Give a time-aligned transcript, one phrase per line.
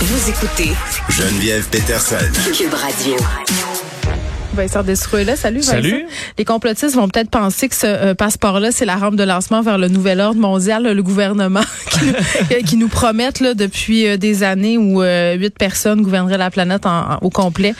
[0.00, 0.72] Vous écoutez
[1.08, 2.16] Geneviève Peterson.
[2.56, 3.16] Cube Radio.
[4.54, 4.82] Vincent.
[4.94, 5.62] Salut, Vincent.
[5.70, 6.06] Salut.
[6.38, 9.78] Les complotistes vont peut-être penser que ce euh, passeport-là, c'est la rampe de lancement vers
[9.78, 11.60] le nouvel ordre mondial, le gouvernement
[11.90, 16.38] qui nous, qui nous promettent là, depuis euh, des années où euh, huit personnes gouverneraient
[16.38, 17.74] la planète en- en- au complet.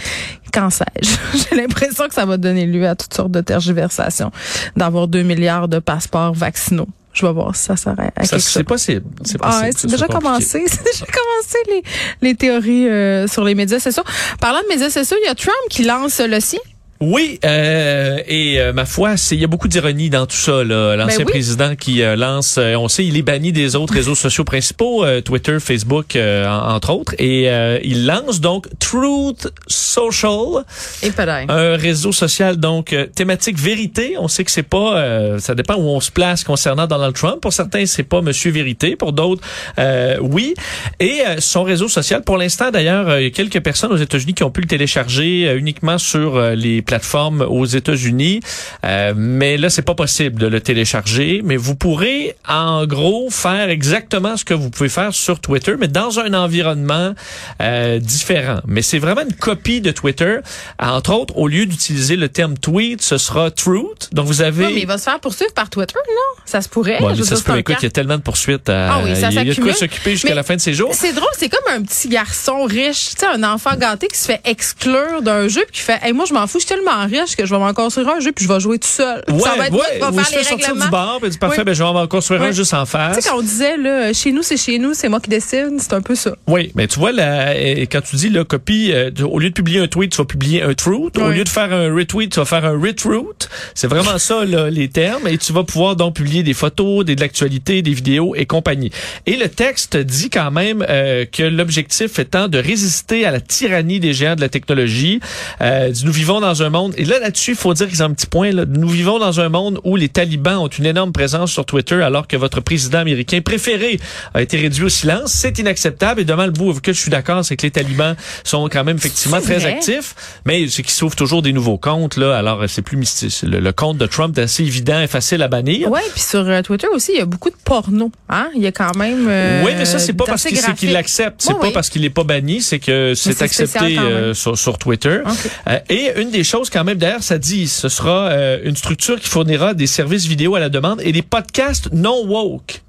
[0.52, 1.10] Qu'en sais-je?
[1.50, 4.30] J'ai l'impression que ça va donner lieu à toutes sortes de tergiversations
[4.76, 6.88] d'avoir 2 milliards de passeports vaccinaux.
[7.20, 8.62] Je vais voir si ça sert à, à Ça, quelque c'est chose.
[8.64, 9.06] possible.
[9.24, 9.64] C'est Ah, possible.
[9.66, 10.64] ouais, c'est déjà commencé.
[10.68, 11.82] C'est déjà commencé les,
[12.22, 14.04] les théories euh, sur les médias sociaux.
[14.40, 16.60] Parlant de médias sociaux, il y a Trump qui lance le sien.
[17.02, 20.62] Oui, euh, et euh, ma foi, c'est il y a beaucoup d'ironie dans tout ça.
[20.62, 20.96] là.
[20.96, 21.30] L'ancien Ben oui.
[21.32, 25.02] président qui euh, lance, euh, on sait, il est banni des autres réseaux sociaux principaux,
[25.02, 30.64] euh, Twitter, Facebook, euh, en- entre autres, et euh, il lance donc Truth Social,
[31.02, 31.10] Et
[31.48, 34.16] un réseau social donc thématique vérité.
[34.18, 37.40] On sait que c'est pas, euh, ça dépend où on se place concernant Donald Trump.
[37.40, 38.94] Pour certains, c'est pas Monsieur Vérité.
[38.96, 39.42] Pour d'autres,
[39.78, 40.54] euh, oui.
[40.98, 44.34] Et euh, son réseau social, pour l'instant d'ailleurs, il y a quelques personnes aux États-Unis
[44.34, 48.40] qui ont pu le télécharger uniquement sur les plateformes aux États-Unis.
[48.84, 51.40] Euh, mais là, c'est pas possible de le télécharger.
[51.44, 55.86] Mais vous pourrez, en gros, faire exactement ce que vous pouvez faire sur Twitter, mais
[55.86, 57.14] dans un environnement
[57.62, 58.58] euh, différent.
[58.66, 60.38] Mais c'est vraiment une copie de Twitter.
[60.80, 64.12] Entre autres, au lieu d'utiliser le terme tweet, ce sera truth.
[64.12, 64.64] Donc vous avez.
[64.64, 66.42] Non, mais il va se faire poursuivre par Twitter, non?
[66.44, 66.98] Ça se pourrait.
[66.98, 67.56] Bon, Je ça se peut.
[67.56, 68.68] Écoute, il y a tellement de poursuites.
[68.68, 70.74] À, Ah oui, ça il y a de quoi s'occuper jusqu'à la fin de ses
[70.74, 70.92] jours.
[70.92, 74.26] C'est drôle, c'est comme un petit garçon riche, tu sais, un enfant gâté qui se
[74.26, 77.06] fait exclure d'un jeu puis qui fait, hey, moi je m'en fous, je suis tellement
[77.06, 79.22] riche que je vais m'en construire un jeu puis je vais jouer tout seul.
[79.28, 79.98] Ouais, ça va être moi qui ouais.
[80.00, 81.64] va faire fait les sortir du bar, puis dit parfait, Oui.
[81.64, 83.20] ben je vais en construire un juste en Tu face.
[83.20, 85.92] sais, quand on disait, là, chez nous, c'est chez nous, c'est moi qui décide, c'est
[85.92, 86.32] un peu ça.
[86.46, 87.54] Oui, mais tu vois, là,
[87.90, 90.62] quand tu dis la copie, euh, au lieu de publier un tweet, tu vas publier
[90.62, 91.18] un truth.
[91.18, 93.48] Au lieu de faire un retweet, tu vas faire un retruth.
[93.74, 95.26] C'est vraiment ça, là, les termes.
[95.28, 98.90] Et tu vas pouvoir donc publier des photos, des, de l'actualité, des vidéos et compagnie.
[99.26, 104.00] Et le texte dit quand même euh, que l'objectif étant de résister à la tyrannie
[104.00, 105.20] des géants de la technologie.
[105.60, 108.12] Euh, nous vivons dans un monde, et là, là-dessus, il faut dire qu'ils ont un
[108.14, 111.50] petit point, là, nous vivons dans un monde où les talibans ont une énorme présence
[111.52, 114.00] sur Twitter alors que votre président américain préféré
[114.34, 115.32] a été réduit au silence.
[115.32, 118.68] C'est inacceptable et demain le bout que je suis d'accord, c'est que les talibans sont
[118.68, 120.14] quand même effectivement très actifs,
[120.46, 122.36] mais c'est qu'ils s'ouvrent toujours des nouveaux comptes là.
[122.36, 123.42] Alors c'est plus mystique.
[123.42, 125.90] Le, le compte de Trump est assez évident et facile à bannir.
[125.90, 128.48] Ouais, puis sur euh, Twitter aussi, il y a beaucoup de porno, hein?
[128.54, 129.26] Il y a quand même.
[129.28, 131.72] euh, oui, mais ça c'est pas parce qu'il l'accepte, c'est Oui, pas oui.
[131.72, 135.20] parce qu'il est pas banni, c'est que c'est accepté euh, sur, sur Twitter.
[135.68, 139.20] Euh, et une des choses quand même d'ailleurs, ça dit, ce sera euh, une structure
[139.20, 142.82] qui fournira des services vidéo à la demande et des podcasts non woke.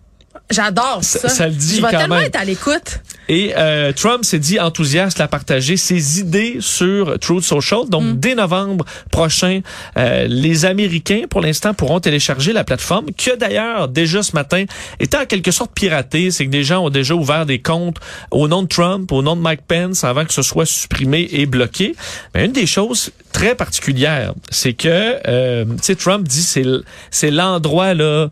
[0.50, 1.19] J'adore ça.
[1.19, 2.25] Ça- ça le dit Je vais quand tellement même.
[2.25, 3.00] être à l'écoute.
[3.29, 7.88] Et euh, Trump s'est dit enthousiaste à partager ses idées sur Truth Social.
[7.88, 8.19] Donc, Mm.
[8.19, 9.62] dès novembre prochain,
[9.97, 14.66] euh, les Américains, pour l'instant, pourront télécharger la plateforme, qui a d'ailleurs, déjà ce matin,
[15.00, 16.31] été en quelque sorte piratée.
[16.31, 17.97] C'est que des gens ont déjà ouvert des comptes
[18.31, 21.46] au nom de Trump, au nom de Mike Pence, avant que ce soit supprimé et
[21.46, 21.96] bloqué.
[22.35, 26.41] Mais une des choses très particulières, c'est que, euh, tu sais, Trump dit
[27.12, 28.28] c'est l'endroit, là,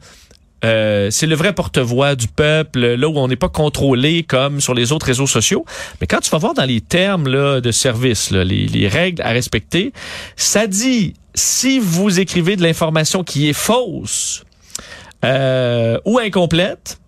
[0.66, 4.74] euh, c'est le vrai porte-voix du peuple, là où on n'est pas contrôlé comme sur
[4.74, 5.66] les autres réseaux sociaux.
[6.02, 9.22] Mais quand tu vas voir dans les termes là, de service, là, les, les règles
[9.22, 9.94] à respecter,
[10.36, 14.44] ça dit si vous écrivez de l'information qui est fausse
[15.26, 17.00] euh, ou incomplète,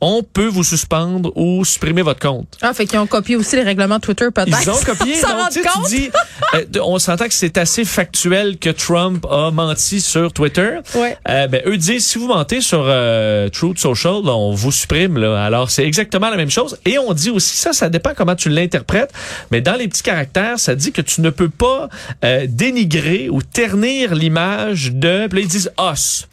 [0.00, 2.58] on peut vous suspendre ou supprimer votre compte.
[2.60, 4.62] Ah, fait qu'ils ont copié aussi les règlements Twitter, peut-être.
[4.62, 5.14] Ils ont copié.
[5.20, 6.10] S'en donc, tu sais, tu dis,
[6.54, 10.78] euh, on s'entend que c'est assez factuel que Trump a menti sur Twitter.
[10.94, 11.16] Ouais.
[11.28, 15.18] Euh, ben, eux disent, si vous mentez sur euh, Truth Social, là, on vous supprime.
[15.18, 15.42] Là.
[15.42, 16.78] Alors, c'est exactement la même chose.
[16.84, 19.12] Et on dit aussi, ça, ça dépend comment tu l'interprètes,
[19.50, 21.88] mais dans les petits caractères, ça dit que tu ne peux pas
[22.24, 25.26] euh, dénigrer ou ternir l'image de...
[25.28, 26.26] Puis là, ils disent «us».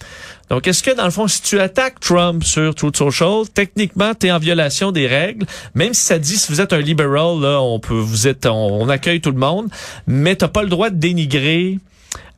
[0.53, 4.27] Donc, est-ce que, dans le fond, si tu attaques Trump sur Truth Social, techniquement, tu
[4.27, 7.59] es en violation des règles, même si ça dit, si vous êtes un liberal, là,
[7.59, 9.69] on peut, vous êtes, on, on accueille tout le monde,
[10.05, 11.79] mais t'as pas le droit de dénigrer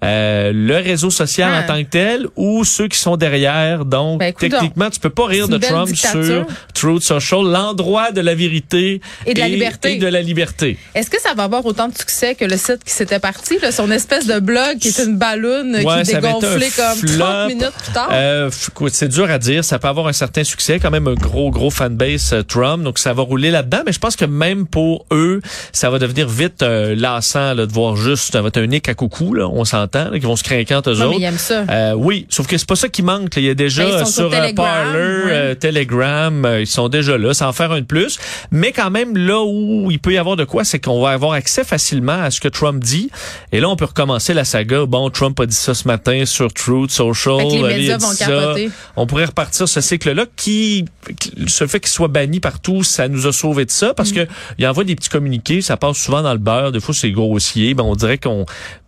[0.03, 1.63] euh, le réseau social Ah.
[1.63, 3.85] en tant que tel ou ceux qui sont derrière.
[3.85, 6.23] Donc, Ben, techniquement, tu peux pas rire de Trump dictature.
[6.25, 9.93] sur Truth Social, l'endroit de la vérité Et de la liberté.
[9.93, 10.77] et de la liberté.
[10.93, 13.71] Est-ce que ça va avoir autant de succès que le site qui s'était parti, là,
[13.71, 17.47] son espèce de blog qui est une balloune Ouais, qui un comme 30 flop.
[17.47, 18.09] minutes plus tard?
[18.11, 18.49] Euh,
[18.89, 19.63] c'est dur à dire.
[19.63, 22.83] Ça peut avoir un certain succès, quand même un gros, gros fanbase euh, Trump.
[22.83, 23.81] Donc, ça va rouler là-dedans.
[23.85, 25.41] Mais je pense que même pour eux,
[25.71, 28.87] ça va devenir vite euh, lassant là, de voir juste, ça va être un nick
[28.89, 29.63] à coucou, là, on.
[29.85, 31.19] S'entend, qui vont se craquer entre eux Ouais, mais autres.
[31.19, 31.63] ils aiment ça.
[31.69, 33.35] Euh, oui, sauf que c'est pas ça qui manque.
[33.35, 33.41] là.
[33.41, 37.33] Il y a déjà Ben, sur Telegram, Parler, euh, Telegram, euh, ils sont déjà là,
[37.33, 38.17] sans faire un de plus.
[38.51, 41.33] Mais quand même, là où il peut y avoir de quoi, c'est qu'on va avoir
[41.33, 43.09] accès facilement à ce que Trump dit.
[43.51, 44.85] Et là, on peut recommencer la saga.
[44.85, 47.37] Bon, Trump a dit ça ce matin sur Truth Social.
[47.39, 48.69] Fait que les médias vont capoter.
[48.95, 50.85] On pourrait repartir ce cycle-là qui,
[51.19, 54.15] qui- ce fait qu'il soit banni partout, ça nous a sauvé de ça parce Mm.
[54.15, 54.27] que
[54.57, 56.71] il envoie des petits communiqués, ça passe souvent dans le beurre.
[56.71, 57.73] Des fois, c'est grossier.
[57.73, 58.45] Ben, on dirait qu'on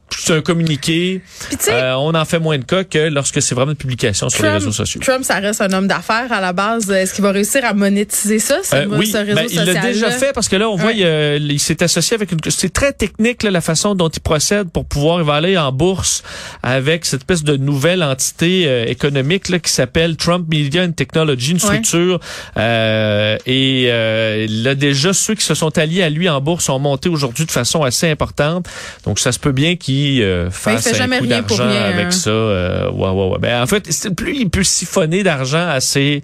[0.10, 1.22] c'est un communiqué.
[1.70, 4.50] Euh, on en fait moins de cas que lorsque c'est vraiment une publication sur les
[4.52, 5.02] réseaux sociaux.
[5.04, 6.90] Trump, ça reste un homme d'affaires à la base.
[6.90, 9.82] Est-ce qu'il va réussir à monétiser ça, ce, Euh, oui, ce réseau ben, il l'a
[9.82, 10.98] déjà fait parce que là, on voit, Ouais.
[10.98, 12.40] il, euh, il s'est associé avec une.
[12.50, 15.72] C'est très technique là, la façon dont il procède pour pouvoir il va aller en
[15.72, 16.24] bourse
[16.64, 21.52] avec cette espèce de nouvelle entité euh, économique là, qui s'appelle Trump Media and Technology,
[21.52, 21.62] une Ouais.
[21.82, 22.20] structure.
[22.58, 26.80] euh, et euh, là déjà ceux qui se sont alliés à lui en bourse ont
[26.80, 28.68] monté aujourd'hui de façon assez importante.
[29.06, 32.12] Donc ça se peut bien qu'il euh, fasse fait un coup d'argent rien, avec hein.
[32.12, 32.30] ça.
[32.30, 33.40] euh, ouais, ouais, ouais.
[33.40, 33.84] Ben, en fait,
[34.16, 36.22] plus il peut siphonner d'argent à ses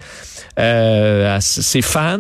[0.60, 2.20] euh, à ses fans,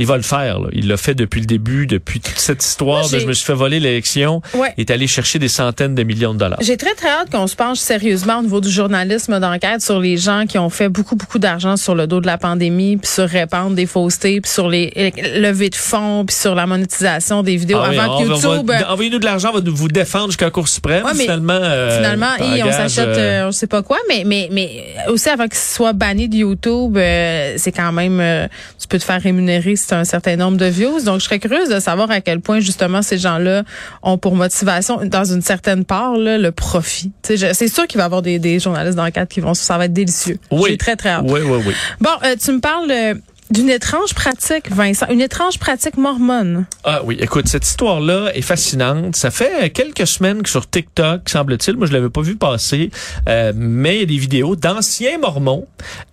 [0.00, 0.58] il va le faire.
[0.58, 0.68] là.
[0.72, 3.46] Il l'a fait depuis le début, depuis toute cette histoire Moi, de je me suis
[3.46, 4.42] fait voler l'élection.
[4.54, 4.74] Ouais.
[4.76, 6.58] Il est allé chercher des centaines de millions de dollars.
[6.60, 10.16] J'ai très très hâte qu'on se penche sérieusement au niveau du journalisme d'enquête sur les
[10.16, 13.28] gens qui ont fait beaucoup beaucoup d'argent sur le dos de la pandémie, puis sur
[13.28, 17.78] répandre des faussetés, puis sur les levées de fonds, puis sur la monétisation des vidéos
[17.80, 18.66] Ah avant YouTube.
[18.66, 20.87] va- Envoyez-nous de l'argent, on va vous défendre jusqu'à la Cour suprême.
[20.88, 24.22] Ouais, mais finalement, euh, Finalement, et on s'achète, euh, euh, on sait pas quoi, mais
[24.26, 28.46] mais mais aussi avant qu'il soit banni de YouTube, euh, c'est quand même, euh,
[28.80, 31.00] tu peux te faire rémunérer si tu as un certain nombre de views.
[31.04, 33.62] Donc, je serais curieuse de savoir à quel point justement ces gens-là
[34.02, 37.12] ont pour motivation, dans une certaine part, là, le profit.
[37.22, 39.78] Sais, je- c'est sûr qu'il va y avoir des, des journalistes d'enquête qui vont, ça
[39.78, 40.38] va être délicieux.
[40.50, 40.70] Oui.
[40.70, 41.24] J'ai très très hâte.
[41.26, 41.74] Oui, oui, oui.
[42.00, 43.14] Bon, euh, tu me parles euh,
[43.50, 46.66] d'une étrange pratique, Vincent, une étrange pratique mormone.
[46.84, 49.16] Ah oui, écoute, cette histoire-là est fascinante.
[49.16, 52.90] Ça fait quelques semaines que sur TikTok, semble-t-il, moi je l'avais pas vu passer,
[53.28, 55.66] euh, mais il y a des vidéos d'anciens mormons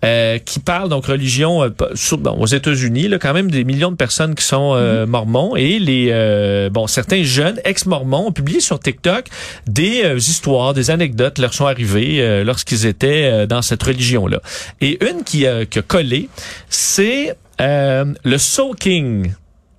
[0.04, 3.90] euh, qui parlent donc religion euh, sur- bon, aux États-Unis, là quand même des millions
[3.90, 8.60] de personnes qui sont euh, mormons et les euh, bon certains jeunes ex-mormons ont publié
[8.60, 9.26] sur TikTok
[9.66, 14.40] des euh, histoires, des anecdotes leur sont arrivées euh, lorsqu'ils étaient dans cette religion-là.
[14.80, 16.28] Et une qui, qui a collé,
[16.68, 17.25] c'est
[17.60, 19.32] euh, le soaking.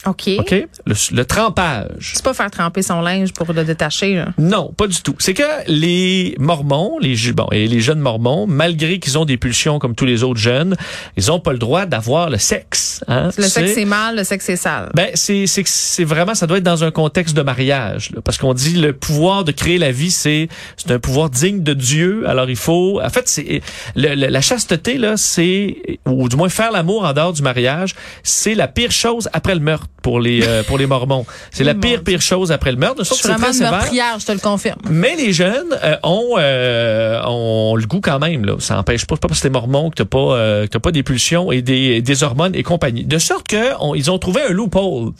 [0.08, 0.30] OK.
[0.40, 0.52] OK?
[0.86, 2.12] Le, le trempage.
[2.14, 4.28] C'est pas faire tremper son linge pour le détacher, là.
[4.38, 5.16] Non, pas du tout.
[5.20, 9.80] C'est que les Mormons, les bon, et les jeunes Mormons, malgré qu'ils ont des pulsions
[9.80, 10.76] comme tous les autres jeunes,
[11.18, 13.04] ils ont pas le droit d'avoir le sexe.
[13.08, 13.30] Hein?
[13.38, 14.92] Le sexe c'est mal, le sexe c'est sale.
[14.94, 18.54] Ben c'est c'est vraiment ça doit être dans un contexte de mariage là, parce qu'on
[18.54, 22.50] dit le pouvoir de créer la vie c'est c'est un pouvoir digne de Dieu alors
[22.50, 23.62] il faut en fait c'est
[23.96, 28.68] la chasteté là c'est ou du moins faire l'amour en dehors du mariage c'est la
[28.68, 32.22] pire chose après le meurtre pour les euh, pour les mormons c'est la pire pire
[32.22, 34.32] chose après le meurtre Je sauf suis que c'est vraiment très une meurtrière, je te
[34.32, 34.80] le confirme.
[34.90, 38.46] mais les jeunes euh, ont, euh, ont le goût quand même.
[38.46, 38.56] Là.
[38.60, 40.92] Ça empêche pas, pas parce que t'es mormon que t'as pas, euh, que t'as pas
[40.92, 43.04] des pulsions et des, des hormones et compagnie.
[43.06, 45.12] De sorte que on- ils ont trouvé un loophole.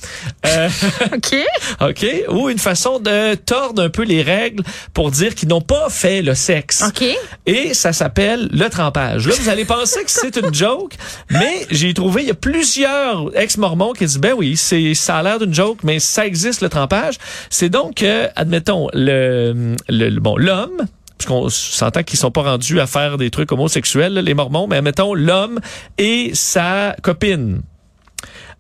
[0.46, 0.70] Euh,
[1.16, 1.36] OK.
[1.82, 2.06] OK?
[2.30, 4.64] Ou une façon de tordre un peu les règles
[4.94, 6.84] pour dire qu'ils n'ont pas fait le sexe.
[6.88, 7.04] OK.
[7.46, 9.28] Et ça s'appelle le trempage.
[9.28, 10.94] Là, vous allez penser que c'est une joke,
[11.30, 15.24] mais j'ai trouvé, il y a plusieurs ex-mormons qui disent, ben oui, c'est, ça a
[15.24, 17.16] l'air d'une joke, mais ça existe le trempage.
[17.50, 20.86] C'est donc, euh, admettons, le, le, le- bon, l'homme,
[21.18, 25.14] puisqu'on s'entend qu'ils sont pas rendus à faire des trucs homosexuels, les mormons, mais admettons,
[25.14, 25.60] l'homme
[25.98, 27.62] et sa copine.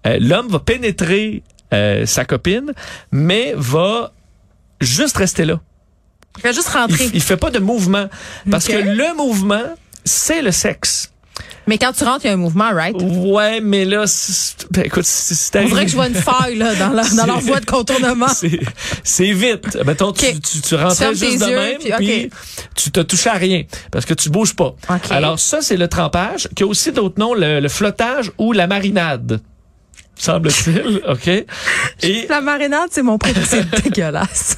[0.05, 1.43] Euh, l'homme va pénétrer
[1.73, 2.71] euh, sa copine,
[3.11, 4.11] mais va
[4.79, 5.59] juste rester là.
[6.37, 7.05] Il va juste Il, rentrer.
[7.07, 8.07] f- il fait pas de mouvement.
[8.49, 9.63] Parce que le mouvement,
[10.05, 11.11] c'est le sexe.
[11.67, 12.95] Mais quand tu rentres, il y a un mouvement, right?
[12.99, 14.05] Ouais, mais là,
[14.71, 17.39] ben, écoute, c'est On dirait que je vois une faille là, dans, la- dans leur
[17.41, 18.27] voie de contournement.
[19.03, 19.77] C'est- vite.
[19.85, 20.35] Mettons, tu, Ok.
[20.41, 22.29] tu, tu rentrais juste de yeux, même, puis
[22.75, 24.75] tu te touches à rien parce que tu bouges pas.
[24.89, 25.11] Ok.
[25.11, 28.67] Alors ça, c'est le trempage, qui a aussi d'autres noms, le, le flottage ou la
[28.67, 29.41] marinade.
[30.19, 31.27] Semble-t-il, OK?
[32.01, 33.45] Et La marinade, c'est mon préféré.
[33.69, 34.55] C'est dégueulasse.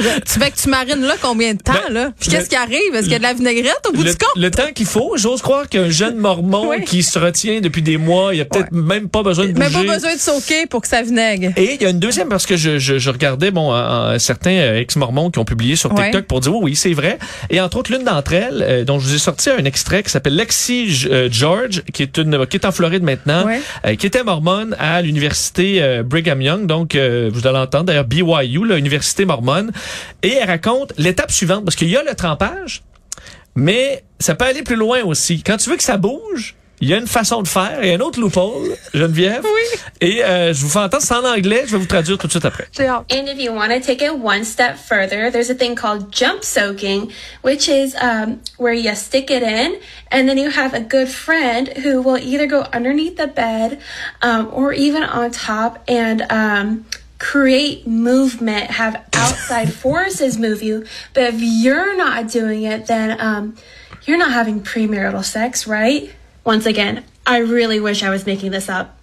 [0.00, 2.12] Tu, veux que tu marines là combien de temps, Ben, là?
[2.18, 2.94] Puis qu'est-ce qui arrive?
[2.94, 4.36] Est-ce qu'il y a de la vinaigrette au bout le, du compte?
[4.36, 6.84] le temps qu'il faut, j'ose croire qu'un jeune mormon Oui.
[6.84, 9.66] qui se retient depuis des mois, il a peut-être même pas besoin de bouger.
[9.68, 11.52] Mais pas besoin de pour que ça vinaigre.
[11.56, 14.18] Et il y a une deuxième parce que je, je, je regardais bon un- un-
[14.18, 16.22] certains euh, ex-mormons qui ont publié sur TikTok Ouais.
[16.22, 17.18] pour dire oui, oui c'est vrai.
[17.50, 20.10] Et entre autres l'une d'entre elles euh, dont je vous ai sorti un extrait qui
[20.10, 23.96] s'appelle Lexi euh, George qui est une qui est en Floride maintenant, Ouais.
[23.96, 29.24] qui était mormone à l'université Brigham Young donc euh, vous allez l'entendre d'ailleurs BYU l'université
[29.24, 29.70] mormone
[30.22, 32.82] et elle raconte l'étape suivante parce qu'il y a le trempage
[33.56, 35.42] mais ça peut aller plus loin aussi.
[35.42, 38.00] Quand tu veux que ça bouge, il y a une façon de faire et un
[38.00, 39.42] autre loophole, Geneviève.
[39.42, 39.78] Oui.
[40.02, 42.32] Et euh, je vous fais entendre, c'est en anglais, je vais vous traduire tout de
[42.32, 42.68] suite après.
[42.78, 46.44] And if you want to take it one step further, there's a thing called jump
[46.44, 47.10] soaking,
[47.42, 49.78] which is um, where you stick it in,
[50.12, 53.80] and then you have a good friend who will either go underneath the bed
[54.20, 56.84] um, or even on top and um,
[57.18, 60.84] create movement, have outside forces move you.
[61.14, 63.56] But if you're not doing it, then um,
[64.04, 66.12] you're not having premarital sex, right?
[66.44, 68.98] Once again, I really wish I was making this up.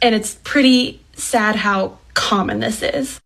[0.00, 3.20] And it's pretty sad how common this is.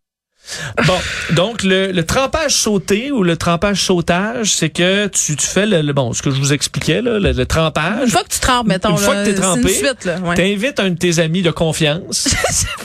[0.87, 0.99] Bon,
[1.31, 5.83] donc le, le trempage sauté ou le trempage sautage, c'est que tu, tu fais le,
[5.83, 8.03] le- bon, ce que je vous expliquais là, le, le trempage.
[8.07, 10.19] Une fois que tu trempes, mettons, Une fois là, que t'es trempé, suite, là.
[10.19, 10.35] Ouais.
[10.35, 12.29] T'invites un de tes amis de confiance.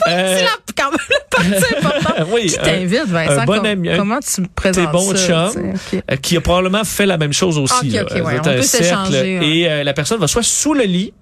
[0.08, 2.28] Euh, C'est la, quand même la partie importante.
[2.32, 3.40] oui, Qui t'invite, Vincent?
[3.40, 5.50] un bon ami, comment tu me tes présentes ça?
[5.52, 5.58] sais?
[5.58, 6.02] Ok.
[6.10, 7.74] euh, qui a probablement fait la même chose aussi.
[7.88, 8.02] Ok, là.
[8.04, 9.14] ok, ouais, on un peut cercle.
[9.14, 11.12] Et euh, la personne va soit sous le lit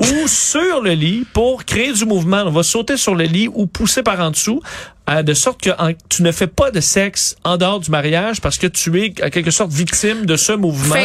[0.00, 2.42] ou sur le lit pour créer du mouvement.
[2.44, 4.60] On va sauter sur le lit ou pousser par en dessous.
[5.08, 5.70] Euh, de sorte que
[6.08, 9.30] tu ne fais pas de sexe en dehors du mariage parce que tu es en
[9.30, 10.96] quelque sorte victime de ce mouvement.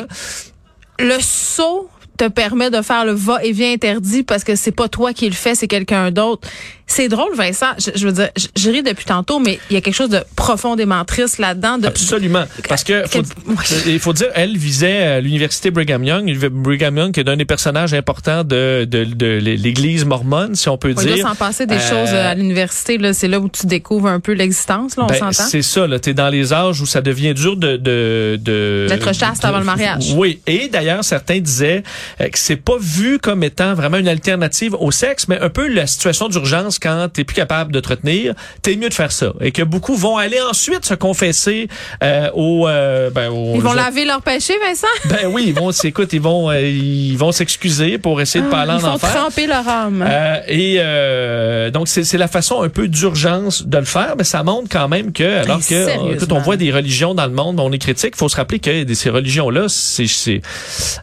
[1.00, 5.27] Le saut te permet de faire le va-et-vient interdit parce que c'est pas toi qui
[5.27, 6.48] le fais, c'est quelqu'un d'autre.
[6.92, 7.68] C'est drôle, Vincent.
[7.78, 10.10] Je, je veux dire, je, je ris depuis tantôt, mais il y a quelque chose
[10.10, 11.78] de profondément triste là-dedans.
[11.78, 12.44] De, Absolument.
[12.68, 13.22] Parce que faut,
[13.68, 16.38] Quel- il faut dire, elle visait euh, l'université Brigham Young.
[16.52, 20.78] Brigham Young qui est un des personnages importants de, de, de l'Église mormone, si on
[20.78, 21.26] peut On dire.
[21.28, 22.98] s'en passer des Euh, choses euh, à l'université.
[22.98, 24.98] Là, c'est là où tu découvres un peu l'existence.
[24.98, 25.48] Là, on Ben, s'entend?
[25.50, 25.98] c'est ça, là.
[26.00, 29.66] T'es dans les âges où ça devient dur de, de, de D'être chaste avant le
[29.66, 30.14] mariage.
[30.18, 30.42] Oui.
[30.48, 31.84] Et d'ailleurs, certains disaient
[32.20, 35.68] euh, que c'est pas vu comme étant vraiment une alternative au sexe, mais un peu
[35.68, 39.34] la situation d'urgence quand t'es plus capable de te retenir, t'es mieux de faire ça.
[39.42, 41.68] Et que beaucoup vont aller ensuite se confesser
[42.04, 44.88] euh, au, euh, ben, Ils vont laver leur péché, Vincent?
[45.10, 48.66] Ben oui, ils vont, écoute, ils vont, euh, ils vont s'excuser pour essayer de Ah,
[48.80, 49.14] Ils en enfer.
[49.14, 50.06] tremper leur âme.
[50.08, 54.24] Euh, et euh, donc c'est c'est la façon un peu d'urgence de le faire, mais
[54.24, 57.60] ça montre quand même que alors que écoute, on voit des religions dans le monde,
[57.60, 60.42] on est critique, faut se rappeler que ces religions là, c'est c'est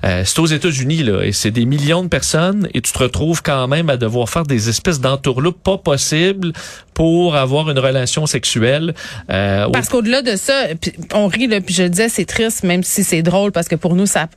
[0.05, 3.43] euh, c'est aux États-Unis là et c'est des millions de personnes et tu te retrouves
[3.43, 6.53] quand même à devoir faire des espèces d'entourloupes pas possibles
[6.95, 8.95] pour avoir une relation sexuelle.
[9.31, 10.69] Euh, Parce qu'au-delà de ça,
[11.13, 13.77] on rit, là, puis je le disais, c'est triste, même si c'est drôle, parce que
[13.77, 14.29] pour nous, ça,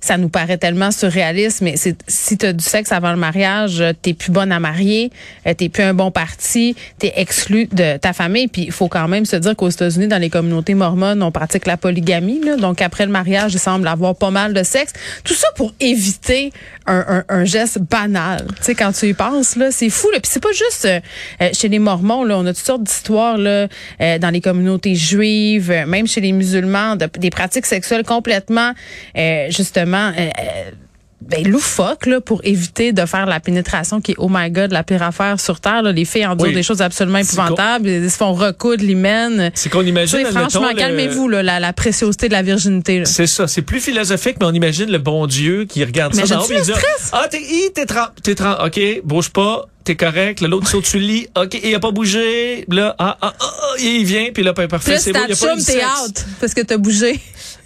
[0.00, 3.82] ça nous paraît tellement surréaliste, mais c'est, si tu as du sexe avant le mariage,
[4.02, 5.10] t'es plus bonne à marier,
[5.46, 8.48] euh, t'es plus un bon parti, t'es exclu de ta famille.
[8.48, 11.66] Puis il faut quand même se dire qu'aux États-Unis, dans les communautés mormones, on pratique
[11.66, 12.40] la polygamie.
[12.44, 14.92] Là, donc après le mariage, il semble avoir pas mal de sexe.
[15.24, 16.52] Tout ça pour éviter
[16.86, 18.46] un, un, un geste banal.
[18.56, 20.10] Tu sais, quand tu y penses, là, c'est fou.
[20.10, 20.18] Là.
[20.20, 21.00] Puis c'est pas juste euh,
[21.42, 22.24] euh, chez les Mormons.
[22.24, 23.68] Là, on a toutes sortes d'histoires là,
[24.00, 28.72] euh, dans les communautés juives, euh, même chez les musulmans, de- des pratiques sexuelles complètement,
[29.16, 30.12] euh, justement.
[31.22, 34.82] Ben, loufoque là, pour éviter de faire la pénétration qui est, oh my God, la
[34.82, 35.82] pire affaire sur Terre.
[35.82, 35.92] Là.
[35.92, 36.54] Les filles endurent Oui.
[36.54, 37.88] des choses absolument épouvantables.
[37.88, 39.50] Ils se font recoudre l'hymen.
[39.54, 43.04] c'est qu'on imagine franchement, le- calmez-vous, là, la, la préciosité de la virginité.
[43.04, 46.22] C'est ça, c'est plus philosophique, mais on imagine le bon Dieu qui regarde ça.
[46.22, 46.72] Puis le il dit,
[47.12, 47.40] Ah, t'es,
[47.74, 50.40] t'es trem- t'es trem- ok, bouge pas, t'es correct.
[50.40, 52.64] L'autre saute sur le lit, ok, il a pas bougé.
[52.68, 55.52] Là, ah, ah, ah, ah, il vient, puis là, parfait, c'est bon, il a pas
[55.54, 55.84] eu de t'es sexe.
[56.08, 57.20] out parce que t'as bougé.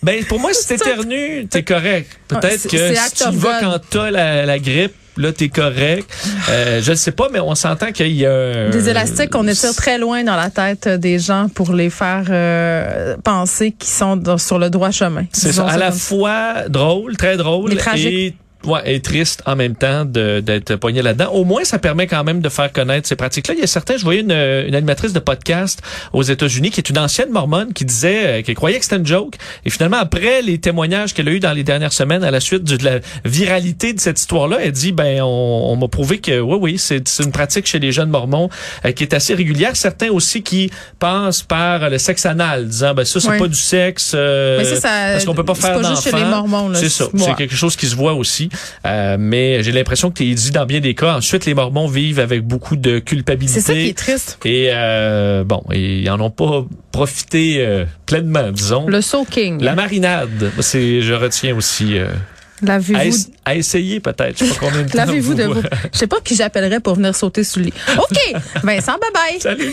[0.05, 2.19] Ben, pour moi, si t'éternues, t'es correct.
[2.29, 6.09] Peut-être que si tu vas quand t'as la, la grippe, là, t'es correct.
[6.51, 8.69] Euh, je ne sais pas, mais on s'entend qu'il y a...
[8.69, 13.17] Des élastiques qu'on étire très loin dans la tête des gens pour les faire euh,
[13.25, 15.25] penser qu'ils sont dans- sur le droit chemin.
[15.33, 18.35] C'est ça, à la fois drôle, très drôle, et
[18.67, 21.31] ouais, et triste en même temps d'être poigné là-dedans.
[21.33, 23.55] Au moins, ça permet quand même de faire connaître ces pratiques-là.
[23.55, 25.81] Il y a certains, je voyais une, une animatrice de podcast
[26.13, 29.07] aux États-Unis qui est une ancienne mormone qui disait euh, qu'elle croyait que c'était une
[29.07, 29.35] joke.
[29.65, 32.65] Et finalement, après les témoignages qu'elle a eu dans les dernières semaines à la suite
[32.65, 35.27] de la viralité de cette histoire-là, elle dit ben on,
[35.73, 38.49] on m'a prouvé que oui oui c'est une pratique chez les jeunes mormons
[38.85, 39.77] euh, qui est assez régulière.
[39.77, 43.39] Certains aussi qui pensent par le sexe anal, disant ben ça c'est Ouais.
[43.39, 46.25] pas du sexe euh, Mais ça, ça- parce qu'on peut pas faire d'enfants.
[46.29, 46.79] Mormons, là.
[46.79, 47.07] C'est ça.
[47.17, 48.49] C'est quelque chose qui se voit aussi.
[48.87, 51.17] Euh, mais j'ai l'impression que tu dit dans bien des cas.
[51.17, 53.61] Ensuite, les Mormons vivent avec beaucoup de culpabilité.
[53.61, 54.39] C'est ça qui est triste.
[54.45, 58.87] Et euh, bon, ils en ont pas profité euh, pleinement, disons.
[58.87, 59.63] Le soaking.
[59.63, 61.99] La marinade, c'est, je retiens aussi.
[61.99, 62.07] À,
[62.63, 63.01] Lavez-vous.
[63.01, 64.39] es- à essayer peut-être.
[64.39, 64.99] Je sais pas combien de temps.
[64.99, 65.63] Lavez-vous de vous- vous.
[65.93, 67.73] Je sais pas qui j'appellerais pour venir sauter sous le lit.
[67.99, 68.41] OK.
[68.63, 69.41] Vincent, bye bye.
[69.41, 69.73] Salut.